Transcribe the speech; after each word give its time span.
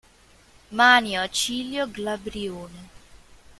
Manio 0.71 1.21
Acilio 1.21 1.85
Glabrione 1.87 2.89